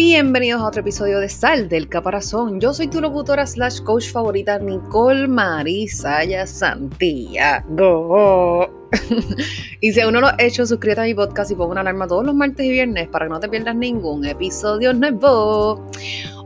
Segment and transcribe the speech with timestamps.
[0.00, 2.60] Bienvenidos a otro episodio de Sal del Caparazón.
[2.60, 7.68] Yo soy tu locutora slash coach favorita, Nicole Marisaya Santiago.
[9.80, 12.06] y si aún no lo has hecho, suscríbete a mi podcast y pongo una alarma
[12.06, 15.84] todos los martes y viernes para que no te pierdas ningún episodio nuevo.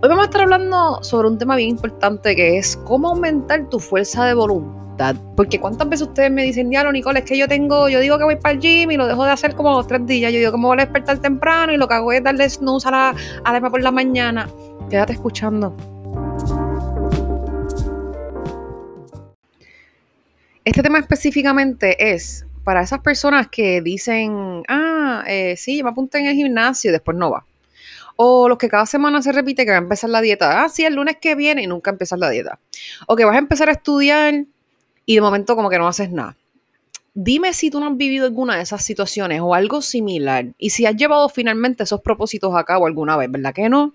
[0.00, 3.78] Hoy vamos a estar hablando sobre un tema bien importante que es cómo aumentar tu
[3.78, 4.81] fuerza de voluntad
[5.36, 8.24] porque cuántas veces ustedes me dicen, ya, Nicole, es que yo tengo, yo digo que
[8.24, 10.32] voy para el gym y lo dejo de hacer como dos, tres días.
[10.32, 12.88] Yo digo que me voy a despertar temprano y lo que hago es darle snooze
[12.88, 14.48] a la alarma por la mañana.
[14.90, 15.76] Quédate escuchando.
[20.64, 26.26] Este tema específicamente es para esas personas que dicen, ah, eh, sí, me apunté en
[26.26, 27.44] el gimnasio y después no va.
[28.16, 30.62] O los que cada semana se repite que va a empezar la dieta.
[30.62, 32.60] Ah, sí, el lunes que viene y nunca empiezas la dieta.
[33.08, 34.44] O que vas a empezar a estudiar
[35.06, 36.36] y de momento como que no haces nada.
[37.14, 40.86] Dime si tú no has vivido alguna de esas situaciones o algo similar y si
[40.86, 43.92] has llevado finalmente esos propósitos a cabo alguna vez, ¿verdad que no?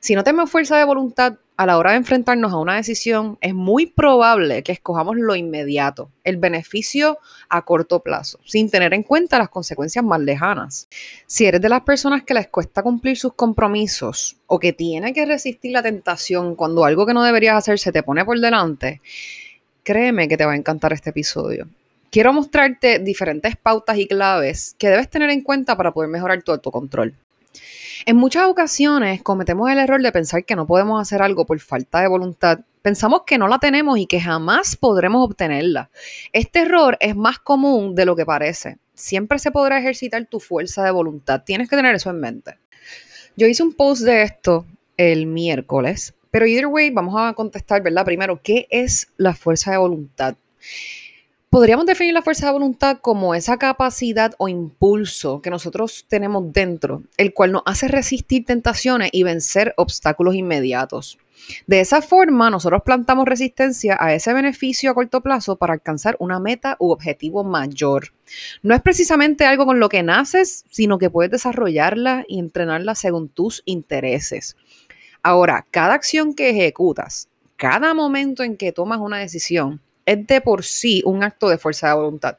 [0.00, 3.54] Si no tenemos fuerza de voluntad a la hora de enfrentarnos a una decisión, es
[3.54, 9.38] muy probable que escojamos lo inmediato, el beneficio a corto plazo, sin tener en cuenta
[9.38, 10.88] las consecuencias más lejanas.
[11.26, 15.24] Si eres de las personas que les cuesta cumplir sus compromisos o que tiene que
[15.24, 19.00] resistir la tentación cuando algo que no deberías hacer se te pone por delante,
[19.86, 21.68] Créeme que te va a encantar este episodio.
[22.10, 26.50] Quiero mostrarte diferentes pautas y claves que debes tener en cuenta para poder mejorar tu
[26.50, 27.14] autocontrol.
[28.04, 32.00] En muchas ocasiones cometemos el error de pensar que no podemos hacer algo por falta
[32.00, 32.58] de voluntad.
[32.82, 35.88] Pensamos que no la tenemos y que jamás podremos obtenerla.
[36.32, 38.78] Este error es más común de lo que parece.
[38.94, 41.44] Siempre se podrá ejercitar tu fuerza de voluntad.
[41.46, 42.58] Tienes que tener eso en mente.
[43.36, 48.04] Yo hice un post de esto el miércoles pero either way, vamos a contestar, ¿verdad?
[48.04, 50.36] Primero, ¿qué es la fuerza de voluntad?
[51.48, 57.04] Podríamos definir la fuerza de voluntad como esa capacidad o impulso que nosotros tenemos dentro,
[57.16, 61.16] el cual nos hace resistir tentaciones y vencer obstáculos inmediatos.
[61.66, 66.38] De esa forma, nosotros plantamos resistencia a ese beneficio a corto plazo para alcanzar una
[66.38, 68.12] meta u objetivo mayor.
[68.62, 73.30] No es precisamente algo con lo que naces, sino que puedes desarrollarla y entrenarla según
[73.30, 74.54] tus intereses.
[75.28, 80.62] Ahora, cada acción que ejecutas, cada momento en que tomas una decisión, es de por
[80.62, 82.36] sí un acto de fuerza de voluntad.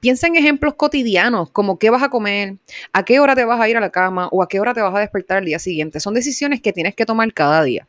[0.00, 2.56] Piensa en ejemplos cotidianos, como qué vas a comer,
[2.92, 4.80] a qué hora te vas a ir a la cama o a qué hora te
[4.80, 6.00] vas a despertar el día siguiente.
[6.00, 7.86] Son decisiones que tienes que tomar cada día.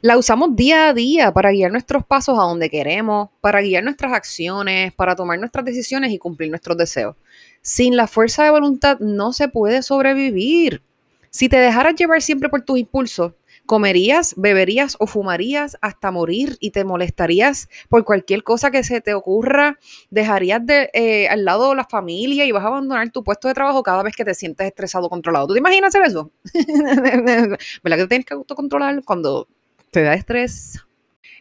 [0.00, 4.12] La usamos día a día para guiar nuestros pasos a donde queremos, para guiar nuestras
[4.12, 7.16] acciones, para tomar nuestras decisiones y cumplir nuestros deseos.
[7.62, 10.82] Sin la fuerza de voluntad no se puede sobrevivir.
[11.30, 13.32] Si te dejaras llevar siempre por tus impulsos,
[13.66, 19.14] comerías, beberías o fumarías hasta morir y te molestarías por cualquier cosa que se te
[19.14, 19.78] ocurra,
[20.10, 23.82] dejarías de, eh, al lado la familia y vas a abandonar tu puesto de trabajo
[23.82, 25.48] cada vez que te sientes estresado o controlado.
[25.48, 26.30] ¿Tú te imaginas hacer eso?
[26.54, 29.48] ¿Verdad que te tienes que autocontrolar cuando
[29.90, 30.80] te da estrés?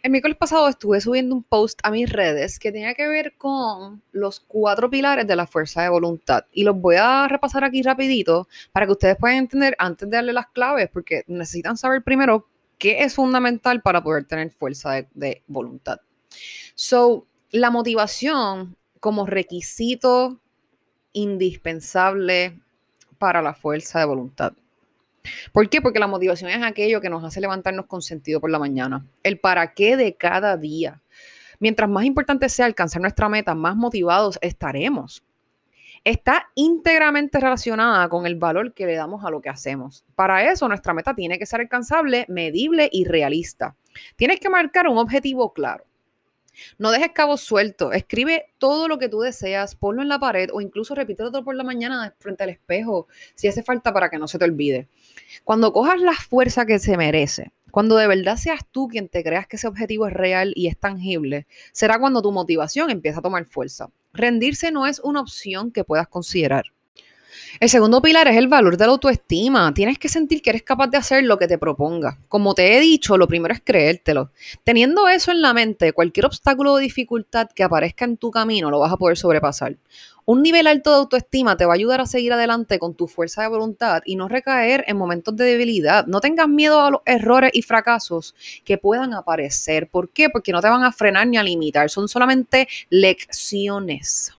[0.05, 4.03] El miércoles pasado estuve subiendo un post a mis redes que tenía que ver con
[4.11, 8.47] los cuatro pilares de la fuerza de voluntad y los voy a repasar aquí rapidito
[8.71, 13.01] para que ustedes puedan entender antes de darle las claves porque necesitan saber primero qué
[13.01, 15.97] es fundamental para poder tener fuerza de, de voluntad.
[16.75, 20.39] So, la motivación como requisito
[21.13, 22.61] indispensable
[23.17, 24.53] para la fuerza de voluntad.
[25.52, 25.81] ¿Por qué?
[25.81, 29.06] Porque la motivación es aquello que nos hace levantarnos con sentido por la mañana.
[29.24, 31.02] El para qué de cada día.
[31.59, 35.24] Mientras más importante sea alcanzar nuestra meta, más motivados estaremos.
[36.03, 40.06] Está íntegramente relacionada con el valor que le damos a lo que hacemos.
[40.16, 43.75] Para eso, nuestra meta tiene que ser alcanzable, medible y realista.
[44.16, 45.84] Tienes que marcar un objetivo claro.
[46.77, 47.93] No dejes cabos sueltos.
[47.93, 51.63] Escribe todo lo que tú deseas, ponlo en la pared o incluso repítelo por la
[51.63, 54.88] mañana frente al espejo si hace falta para que no se te olvide.
[55.43, 59.47] Cuando cojas la fuerza que se merece, cuando de verdad seas tú quien te creas
[59.47, 63.45] que ese objetivo es real y es tangible, será cuando tu motivación empieza a tomar
[63.45, 63.89] fuerza.
[64.13, 66.74] Rendirse no es una opción que puedas considerar.
[67.59, 69.73] El segundo pilar es el valor de la autoestima.
[69.73, 72.20] Tienes que sentir que eres capaz de hacer lo que te proponga.
[72.28, 74.32] Como te he dicho, lo primero es creértelo.
[74.64, 78.79] Teniendo eso en la mente, cualquier obstáculo o dificultad que aparezca en tu camino lo
[78.79, 79.78] vas a poder sobrepasar.
[80.27, 83.43] Un nivel alto de autoestima te va a ayudar a seguir adelante con tu fuerza
[83.43, 86.07] de voluntad y no recaer en momentos de debilidad.
[86.07, 88.33] No tengas miedo a los errores y fracasos
[88.63, 89.87] que puedan aparecer.
[89.87, 90.31] ¿Por qué?
[90.31, 91.91] Porque no te van a frenar ni a limitar.
[91.91, 94.33] Son solamente lecciones.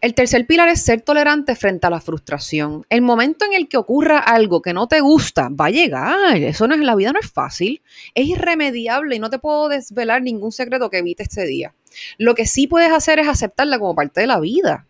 [0.00, 2.86] El tercer pilar es ser tolerante frente a la frustración.
[2.88, 6.36] El momento en el que ocurra algo que no te gusta va a llegar.
[6.38, 7.82] Eso no es la vida, no es fácil.
[8.14, 11.74] Es irremediable y no te puedo desvelar ningún secreto que evite este día.
[12.16, 14.86] Lo que sí puedes hacer es aceptarla como parte de la vida.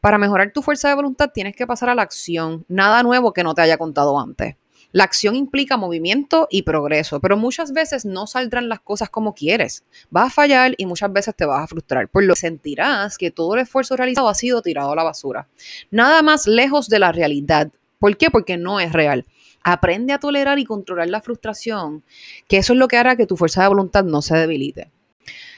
[0.00, 3.44] Para mejorar tu fuerza de voluntad tienes que pasar a la acción, nada nuevo que
[3.44, 4.56] no te haya contado antes.
[4.92, 9.84] La acción implica movimiento y progreso, pero muchas veces no saldrán las cosas como quieres.
[10.10, 13.30] Vas a fallar y muchas veces te vas a frustrar, por lo que sentirás que
[13.30, 15.46] todo el esfuerzo realizado ha sido tirado a la basura.
[15.92, 17.70] Nada más lejos de la realidad.
[18.00, 18.30] ¿Por qué?
[18.30, 19.26] Porque no es real.
[19.62, 22.02] Aprende a tolerar y controlar la frustración,
[22.48, 24.90] que eso es lo que hará que tu fuerza de voluntad no se debilite.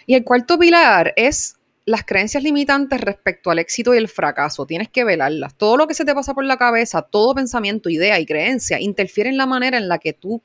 [0.07, 4.89] Y el cuarto pilar es las creencias limitantes respecto al éxito y el fracaso, tienes
[4.89, 5.55] que velarlas.
[5.57, 9.31] Todo lo que se te pasa por la cabeza, todo pensamiento, idea y creencia interfiere
[9.31, 10.41] en la manera en la que tú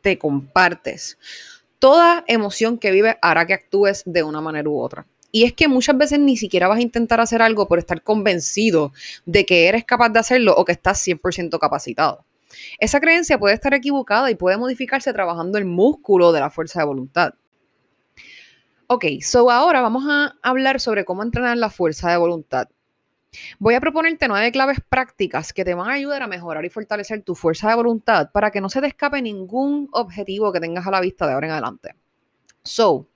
[0.00, 1.18] te compartes.
[1.78, 5.06] Toda emoción que vives hará que actúes de una manera u otra.
[5.30, 8.92] Y es que muchas veces ni siquiera vas a intentar hacer algo por estar convencido
[9.26, 12.24] de que eres capaz de hacerlo o que estás 100% capacitado.
[12.78, 16.86] Esa creencia puede estar equivocada y puede modificarse trabajando el músculo de la fuerza de
[16.86, 17.34] voluntad.
[18.88, 22.68] Ok, so ahora vamos a hablar sobre cómo entrenar la fuerza de voluntad.
[23.58, 27.22] Voy a proponerte nueve claves prácticas que te van a ayudar a mejorar y fortalecer
[27.22, 30.92] tu fuerza de voluntad para que no se te escape ningún objetivo que tengas a
[30.92, 31.96] la vista de ahora en adelante.
[32.62, 33.08] So,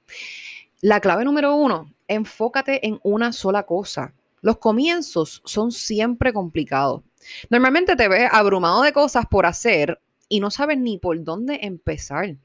[0.80, 4.12] la clave número uno, enfócate en una sola cosa.
[4.40, 7.02] Los comienzos son siempre complicados.
[7.48, 10.00] Normalmente te ves abrumado de cosas por hacer
[10.30, 12.36] y no sabes ni por dónde empezar.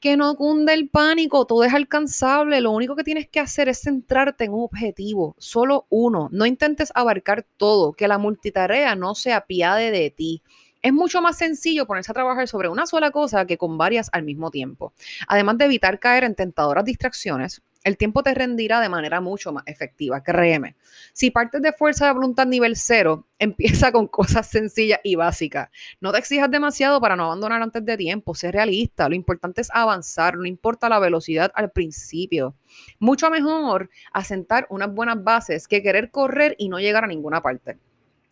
[0.00, 2.62] Que no cunde el pánico, todo es alcanzable.
[2.62, 6.30] Lo único que tienes que hacer es centrarte en un objetivo, solo uno.
[6.32, 10.42] No intentes abarcar todo, que la multitarea no se apiade de ti.
[10.80, 14.22] Es mucho más sencillo ponerse a trabajar sobre una sola cosa que con varias al
[14.22, 14.94] mismo tiempo.
[15.28, 19.62] Además de evitar caer en tentadoras distracciones, el tiempo te rendirá de manera mucho más
[19.64, 20.74] efectiva, créeme.
[21.12, 25.68] Si partes de fuerza de voluntad nivel cero, empieza con cosas sencillas y básicas.
[26.00, 29.08] No te exijas demasiado para no abandonar antes de tiempo, sé realista.
[29.08, 32.56] Lo importante es avanzar, no importa la velocidad al principio.
[32.98, 37.78] Mucho mejor asentar unas buenas bases que querer correr y no llegar a ninguna parte.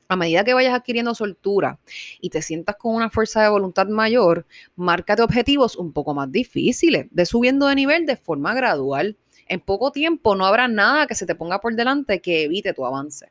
[0.09, 1.79] A medida que vayas adquiriendo soltura
[2.21, 7.06] y te sientas con una fuerza de voluntad mayor, márcate objetivos un poco más difíciles,
[7.12, 9.17] de subiendo de nivel de forma gradual
[9.49, 12.85] en poco tiempo no habrá nada que se te ponga por delante que evite tu
[12.85, 13.31] avance.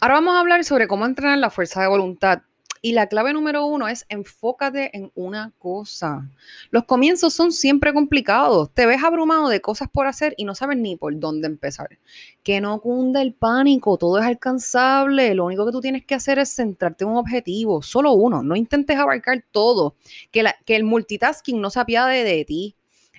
[0.00, 2.42] Ahora vamos a hablar sobre cómo entrenar la fuerza de voluntad.
[2.82, 6.30] Y la clave número uno es enfócate en una cosa.
[6.70, 8.70] Los comienzos son siempre complicados.
[8.74, 11.98] Te ves abrumado de cosas por hacer y no sabes ni por dónde empezar.
[12.44, 15.34] Que no cunda el pánico, todo es alcanzable.
[15.34, 18.42] Lo único que tú tienes que hacer es centrarte en un objetivo, solo uno.
[18.42, 19.96] No intentes abarcar todo.
[20.30, 22.76] Que, que el multitasking no se apiade de ti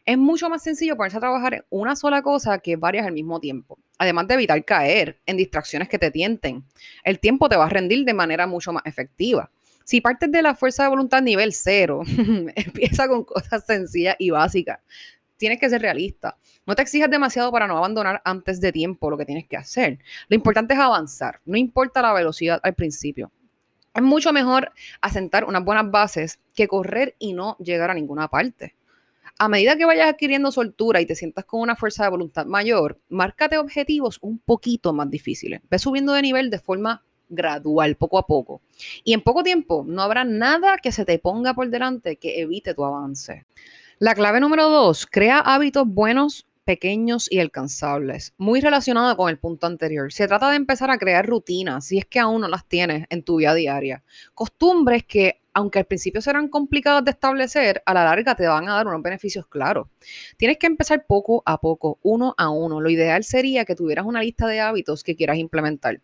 [0.07, 3.42] es mucho más sencillo ponerse a trabajar en una sola cosa que varias al mismo
[3.42, 3.77] tiempo.
[3.98, 6.63] Además de evitar caer en distracciones que te tienten.
[7.04, 9.51] El tiempo te va a rendir de manera mucho más efectiva.
[9.83, 12.04] Si partes de la fuerza de voluntad nivel cero,
[12.56, 14.80] empieza con cosas sencillas y básicas.
[15.36, 16.38] Tienes que ser realista.
[16.65, 20.00] No te exijas demasiado para no abandonar antes de tiempo lo que tienes que hacer.
[20.30, 21.42] Lo importante es avanzar.
[21.44, 23.30] No importa la velocidad al principio.
[23.94, 24.71] Es mucho mejor
[25.01, 28.76] asentar unas buenas bases que correr y no llegar a ninguna parte
[29.39, 33.00] a medida que vayas adquiriendo soltura y te sientas con una fuerza de voluntad mayor,
[33.10, 35.62] márcate objetivos un poquito más difíciles.
[35.69, 38.62] Ve subiendo de nivel de forma gradual, poco a poco.
[39.04, 42.74] Y en poco tiempo no habrá nada que se te ponga por delante que evite
[42.74, 43.45] tu avance.
[44.00, 49.68] La clave número dos, crea hábitos buenos pequeños y alcanzables, muy relacionado con el punto
[49.68, 50.12] anterior.
[50.12, 53.24] Se trata de empezar a crear rutinas, si es que aún no las tienes en
[53.24, 54.03] tu vida diaria.
[54.34, 58.75] Costumbres que aunque al principio serán complicados de establecer, a la larga te van a
[58.75, 59.88] dar unos beneficios claros.
[60.36, 62.80] Tienes que empezar poco a poco, uno a uno.
[62.80, 66.01] Lo ideal sería que tuvieras una lista de hábitos que quieras implementar.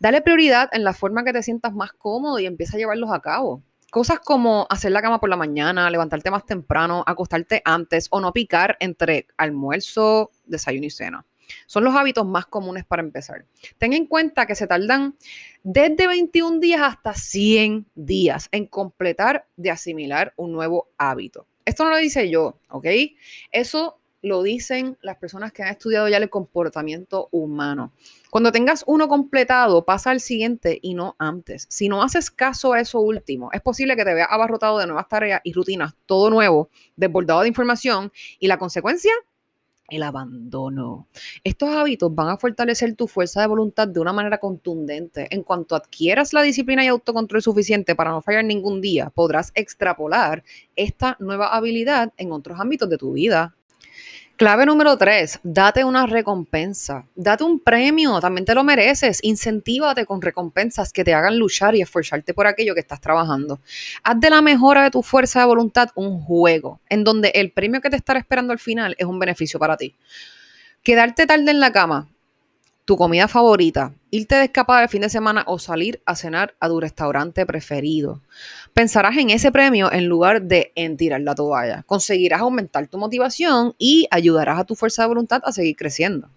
[0.00, 3.20] Dale prioridad en la forma que te sientas más cómodo y empieza a llevarlos a
[3.20, 3.62] cabo.
[3.90, 8.32] Cosas como hacer la cama por la mañana, levantarte más temprano, acostarte antes o no
[8.32, 11.26] picar entre almuerzo, desayuno y cena.
[11.66, 13.44] Son los hábitos más comunes para empezar.
[13.78, 15.16] Ten en cuenta que se tardan
[15.64, 21.46] desde 21 días hasta 100 días en completar de asimilar un nuevo hábito.
[21.64, 22.86] Esto no lo dice yo, ¿ok?
[23.50, 27.92] Eso lo dicen las personas que han estudiado ya el comportamiento humano.
[28.30, 31.66] Cuando tengas uno completado, pasa al siguiente y no antes.
[31.68, 35.08] Si no haces caso a eso último, es posible que te veas abarrotado de nuevas
[35.08, 39.12] tareas y rutinas, todo nuevo, desbordado de información y la consecuencia
[39.90, 41.08] el abandono.
[41.44, 45.26] Estos hábitos van a fortalecer tu fuerza de voluntad de una manera contundente.
[45.30, 50.44] En cuanto adquieras la disciplina y autocontrol suficiente para no fallar ningún día, podrás extrapolar
[50.76, 53.56] esta nueva habilidad en otros ámbitos de tu vida.
[54.40, 60.22] Clave número tres, date una recompensa, date un premio, también te lo mereces, incentívate con
[60.22, 63.60] recompensas que te hagan luchar y esforzarte por aquello que estás trabajando.
[64.02, 67.82] Haz de la mejora de tu fuerza de voluntad un juego, en donde el premio
[67.82, 69.94] que te estará esperando al final es un beneficio para ti.
[70.82, 72.08] Quedarte tarde en la cama,
[72.90, 76.66] tu comida favorita, irte de escapada el fin de semana o salir a cenar a
[76.66, 78.20] tu restaurante preferido.
[78.74, 81.84] Pensarás en ese premio en lugar de en tirar la toalla.
[81.84, 86.30] Conseguirás aumentar tu motivación y ayudarás a tu fuerza de voluntad a seguir creciendo.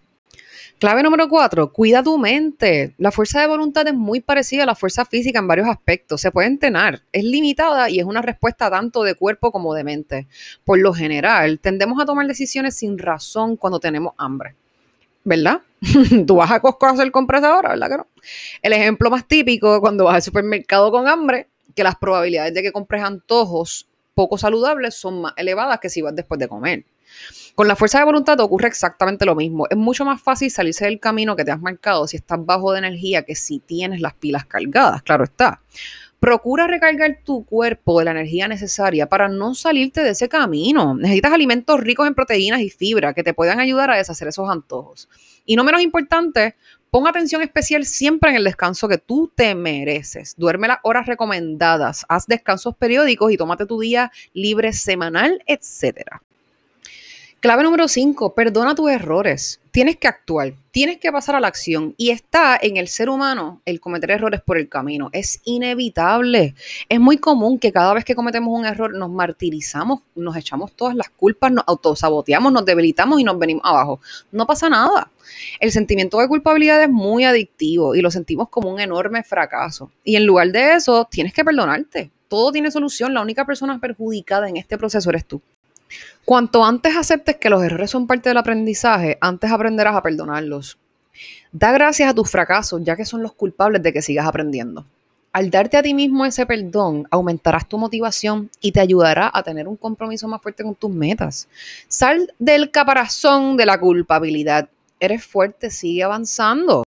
[0.78, 2.94] Clave número cuatro, cuida tu mente.
[3.00, 6.22] La fuerza de voluntad es muy parecida a la fuerza física en varios aspectos.
[6.22, 10.28] Se puede entrenar, es limitada y es una respuesta tanto de cuerpo como de mente.
[10.64, 14.56] Por lo general, tendemos a tomar decisiones sin razón cuando tenemos hambre.
[15.24, 15.62] ¿Verdad?
[16.27, 18.08] Tú vas a Costco a hacer compras ahora, ¿verdad que no?
[18.62, 22.72] El ejemplo más típico cuando vas al supermercado con hambre, que las probabilidades de que
[22.72, 26.86] compres antojos poco saludables son más elevadas que si vas después de comer.
[27.56, 29.68] Con la fuerza de voluntad ocurre exactamente lo mismo.
[29.70, 32.80] Es mucho más fácil salirse del camino que te has marcado si estás bajo de
[32.80, 35.62] energía que si tienes las pilas cargadas, claro está.
[36.24, 40.96] Procura recargar tu cuerpo de la energía necesaria para no salirte de ese camino.
[40.96, 45.10] Necesitas alimentos ricos en proteínas y fibra que te puedan ayudar a deshacer esos antojos.
[45.46, 46.56] Y no menos importante,
[46.89, 50.34] pon atención especial siempre en el descanso que tú te mereces.
[50.38, 56.24] Duerme las horas recomendadas, haz descansos periódicos y tómate tu día libre semanal, etcétera.
[57.42, 59.60] Clave número 5, perdona tus errores.
[59.74, 63.63] Tienes que actuar, tienes que pasar a la acción y está en el ser humano
[63.65, 65.10] el cometer errores por el camino.
[65.13, 66.53] Es inevitable.
[66.89, 70.96] Es muy común que cada vez que cometemos un error nos martirizamos, nos echamos todas
[70.96, 74.00] las culpas, nos autosaboteamos, nos debilitamos y nos venimos abajo.
[74.32, 75.10] No pasa nada.
[75.60, 79.89] El sentimiento de culpabilidad es muy adictivo y lo sentimos como un enorme fracaso.
[80.03, 82.12] Y en lugar de eso, tienes que perdonarte.
[82.27, 83.15] Todo tiene solución.
[83.15, 85.42] La única persona perjudicada en este proceso eres tú.
[86.26, 90.78] Cuanto antes aceptes que los errores son parte del aprendizaje, antes aprenderás a perdonarlos.
[91.52, 94.86] Da gracias a tus fracasos, ya que son los culpables de que sigas aprendiendo.
[95.34, 99.68] Al darte a ti mismo ese perdón, aumentarás tu motivación y te ayudará a tener
[99.68, 101.48] un compromiso más fuerte con tus metas.
[101.88, 104.70] Sal del caparazón de la culpabilidad.
[105.00, 106.83] Eres fuerte, sigue avanzando.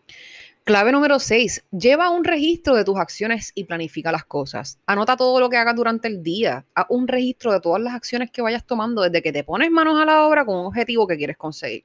[0.67, 1.67] Clave número 6.
[1.73, 4.79] Lleva un registro de tus acciones y planifica las cosas.
[4.87, 6.65] Anota todo lo que hagas durante el día.
[6.75, 10.01] Haz un registro de todas las acciones que vayas tomando desde que te pones manos
[10.01, 11.85] a la obra con un objetivo que quieres conseguir.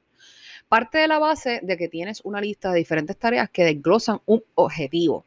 [0.70, 4.46] Parte de la base de que tienes una lista de diferentes tareas que desglosan un
[4.56, 5.26] objetivo.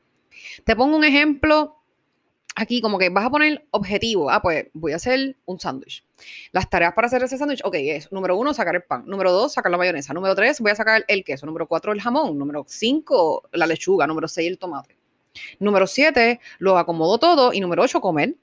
[0.65, 1.82] Te pongo un ejemplo
[2.55, 4.31] aquí como que vas a poner objetivo.
[4.31, 6.05] Ah, pues voy a hacer un sándwich.
[6.53, 9.05] Las tareas para hacer ese sándwich, ok, es número uno, sacar el pan.
[9.07, 10.13] Número dos, sacar la mayonesa.
[10.15, 11.47] Número tres, voy a sacar el queso.
[11.47, 12.39] Número cuatro, el jamón.
[12.39, 14.07] Número cinco, la lechuga.
[14.07, 14.97] Número seis, el tomate.
[15.59, 17.53] Número siete, lo acomodo todo.
[17.53, 18.35] Y número ocho, comer.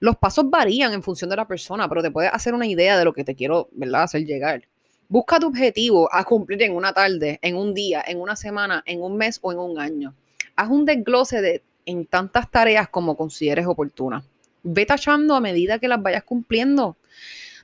[0.00, 3.04] Los pasos varían en función de la persona, pero te puedes hacer una idea de
[3.04, 4.66] lo que te quiero, ¿verdad?, hacer llegar.
[5.08, 9.02] Busca tu objetivo a cumplir en una tarde, en un día, en una semana, en
[9.02, 10.14] un mes o en un año.
[10.56, 14.24] Haz un desglose de en tantas tareas como consideres oportunas.
[14.62, 16.96] Ve tachando a medida que las vayas cumpliendo.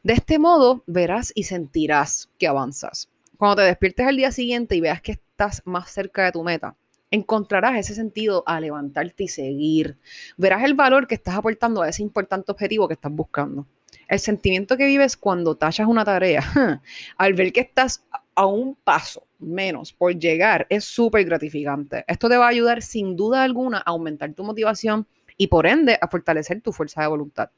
[0.03, 3.09] De este modo verás y sentirás que avanzas.
[3.37, 6.77] Cuando te despiertes al día siguiente y veas que estás más cerca de tu meta,
[7.11, 9.99] encontrarás ese sentido a levantarte y seguir.
[10.37, 13.67] Verás el valor que estás aportando a ese importante objetivo que estás buscando.
[14.09, 16.43] El sentimiento que vives cuando tachas una tarea,
[17.17, 22.05] al ver que estás a un paso menos por llegar es súper gratificante.
[22.07, 25.99] Esto te va a ayudar sin duda alguna a aumentar tu motivación y por ende
[26.01, 27.51] a fortalecer tu fuerza de voluntad.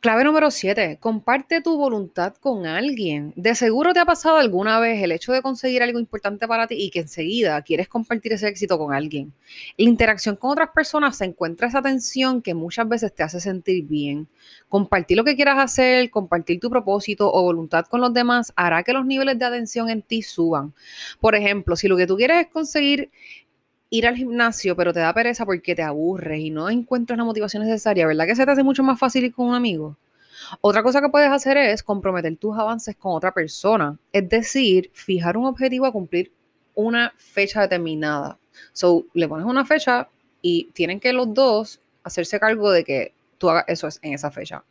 [0.00, 0.98] Clave número 7.
[1.00, 3.32] Comparte tu voluntad con alguien.
[3.34, 6.76] De seguro te ha pasado alguna vez el hecho de conseguir algo importante para ti
[6.78, 9.32] y que enseguida quieres compartir ese éxito con alguien.
[9.76, 13.86] La interacción con otras personas se encuentra esa tensión que muchas veces te hace sentir
[13.86, 14.28] bien.
[14.68, 18.92] Compartir lo que quieras hacer, compartir tu propósito o voluntad con los demás hará que
[18.92, 20.74] los niveles de atención en ti suban.
[21.18, 23.10] Por ejemplo, si lo que tú quieres es conseguir
[23.90, 27.64] ir al gimnasio, pero te da pereza porque te aburres y no encuentras la motivación
[27.64, 29.96] necesaria, ¿verdad que se te hace mucho más fácil ir con un amigo?
[30.60, 35.36] Otra cosa que puedes hacer es comprometer tus avances con otra persona, es decir, fijar
[35.36, 36.32] un objetivo a cumplir
[36.74, 38.38] una fecha determinada.
[38.72, 40.08] So, le pones una fecha
[40.40, 44.64] y tienen que los dos hacerse cargo de que tú hagas eso en esa fecha.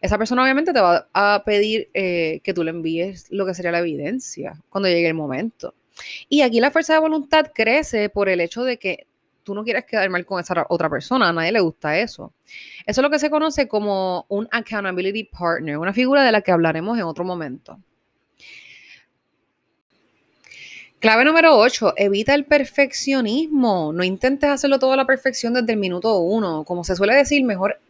[0.00, 3.72] Esa persona obviamente te va a pedir eh, que tú le envíes lo que sería
[3.72, 5.74] la evidencia cuando llegue el momento.
[6.28, 9.06] Y aquí la fuerza de voluntad crece por el hecho de que
[9.42, 12.32] tú no quieres quedar mal con esa otra persona, a nadie le gusta eso.
[12.86, 16.52] Eso es lo que se conoce como un accountability partner, una figura de la que
[16.52, 17.78] hablaremos en otro momento.
[21.00, 23.90] Clave número 8, evita el perfeccionismo.
[23.90, 26.62] No intentes hacerlo todo a la perfección desde el minuto uno.
[26.64, 27.80] Como se suele decir, mejor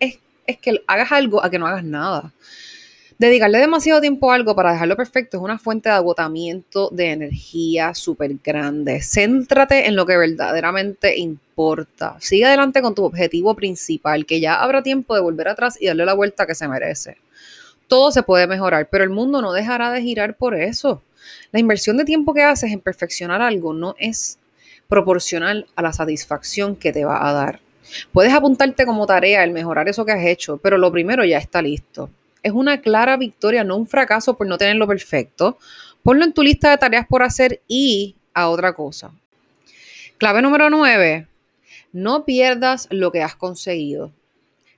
[0.00, 2.32] es, es que hagas algo a que no hagas nada.
[3.16, 7.94] Dedicarle demasiado tiempo a algo para dejarlo perfecto es una fuente de agotamiento de energía
[7.94, 9.00] súper grande.
[9.02, 12.16] Céntrate en lo que verdaderamente importa.
[12.18, 16.04] Sigue adelante con tu objetivo principal, que ya habrá tiempo de volver atrás y darle
[16.04, 17.16] la vuelta que se merece.
[17.86, 21.00] Todo se puede mejorar, pero el mundo no dejará de girar por eso.
[21.52, 24.40] La inversión de tiempo que haces en perfeccionar algo no es
[24.88, 27.60] proporcional a la satisfacción que te va a dar.
[28.12, 31.62] Puedes apuntarte como tarea el mejorar eso que has hecho, pero lo primero ya está
[31.62, 32.10] listo.
[32.44, 35.58] Es una clara victoria, no un fracaso por no tenerlo perfecto.
[36.02, 39.12] Ponlo en tu lista de tareas por hacer y a otra cosa.
[40.18, 41.26] Clave número 9.
[41.94, 44.12] No pierdas lo que has conseguido.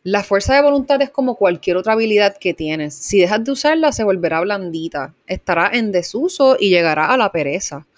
[0.05, 2.95] La fuerza de voluntad es como cualquier otra habilidad que tienes.
[2.95, 7.89] Si dejas de usarla, se volverá blandita, estará en desuso y llegará a la pereza.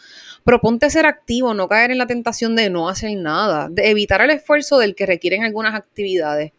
[0.42, 4.30] Proponte ser activo, no caer en la tentación de no hacer nada, de evitar el
[4.30, 6.52] esfuerzo del que requieren algunas actividades.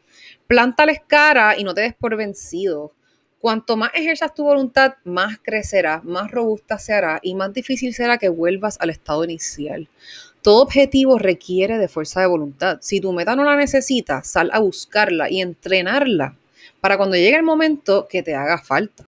[0.45, 2.93] Plántales cara y no te des por vencido.
[3.39, 8.17] Cuanto más ejerzas tu voluntad, más crecerá, más robusta se hará y más difícil será
[8.17, 9.87] que vuelvas al estado inicial.
[10.41, 12.79] Todo objetivo requiere de fuerza de voluntad.
[12.81, 16.35] Si tu meta no la necesita, sal a buscarla y entrenarla
[16.81, 19.05] para cuando llegue el momento que te haga falta.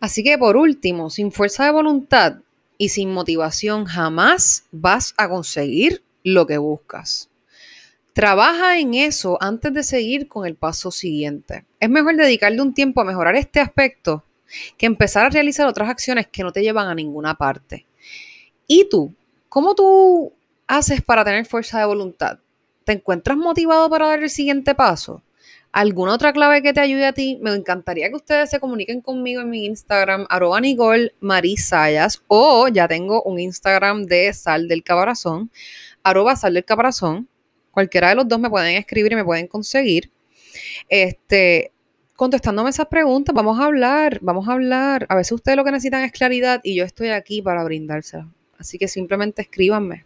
[0.00, 2.38] Así que por último, sin fuerza de voluntad,
[2.78, 7.28] y sin motivación jamás vas a conseguir lo que buscas.
[8.18, 11.64] Trabaja en eso antes de seguir con el paso siguiente.
[11.78, 14.24] Es mejor dedicarle un tiempo a mejorar este aspecto
[14.76, 17.86] que empezar a realizar otras acciones que no te llevan a ninguna parte.
[18.66, 19.14] ¿Y tú?
[19.48, 20.32] ¿Cómo tú
[20.66, 22.40] haces para tener fuerza de voluntad?
[22.82, 25.22] ¿Te encuentras motivado para dar el siguiente paso?
[25.70, 29.42] alguna otra clave que te ayude a ti, me encantaría que ustedes se comuniquen conmigo
[29.42, 30.60] en mi Instagram, arroba
[31.20, 35.52] Marisayas, o ya tengo un Instagram de Sal del Caparazón,
[36.02, 37.28] arroba Sal del Caparazón.
[37.78, 40.10] Cualquiera de los dos me pueden escribir y me pueden conseguir.
[40.88, 41.70] Este,
[42.16, 45.06] contestándome esas preguntas, vamos a hablar, vamos a hablar.
[45.08, 48.26] A veces ustedes lo que necesitan es claridad y yo estoy aquí para brindársela.
[48.58, 50.04] Así que simplemente escríbanme.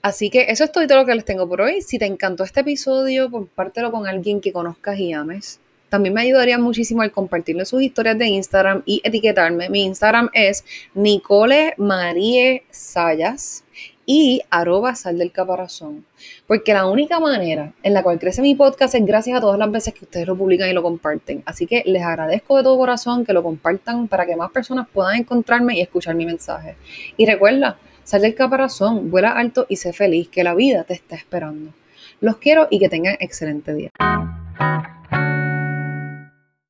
[0.00, 1.82] Así que eso es todo lo que les tengo por hoy.
[1.82, 5.60] Si te encantó este episodio, compártelo con alguien que conozcas y ames.
[5.90, 9.68] También me ayudaría muchísimo al compartirle sus historias de Instagram y etiquetarme.
[9.68, 10.64] Mi Instagram es
[10.94, 13.64] Nicole Marie Sayas
[14.12, 16.04] y arroba sal del caparazón.
[16.48, 19.70] Porque la única manera en la cual crece mi podcast es gracias a todas las
[19.70, 21.44] veces que ustedes lo publican y lo comparten.
[21.46, 25.14] Así que les agradezco de todo corazón que lo compartan para que más personas puedan
[25.14, 26.74] encontrarme y escuchar mi mensaje.
[27.16, 31.14] Y recuerda, Sal del caparazón, vuela alto y sé feliz, que la vida te está
[31.14, 31.72] esperando.
[32.20, 33.90] Los quiero y que tengan excelente día.